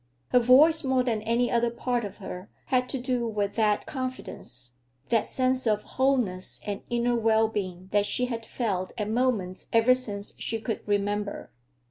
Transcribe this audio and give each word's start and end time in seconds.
Her 0.29 0.39
voice, 0.39 0.83
more 0.83 1.03
than 1.03 1.21
any 1.21 1.51
other 1.51 1.69
part 1.69 2.03
of 2.03 2.17
her, 2.17 2.49
had 2.73 2.89
to 2.89 2.97
do 2.97 3.27
with 3.27 3.53
that 3.53 3.85
confidence, 3.85 4.73
that 5.09 5.27
sense 5.27 5.67
of 5.67 5.83
wholeness 5.83 6.59
and 6.65 6.81
inner 6.89 7.13
well 7.15 7.47
being 7.47 7.87
that 7.91 8.07
she 8.07 8.25
had 8.25 8.43
felt 8.43 8.93
at 8.97 9.11
moments 9.11 9.67
ever 9.71 9.93
since 9.93 10.33
she 10.39 10.59
could 10.59 10.81
remember. 10.87 11.51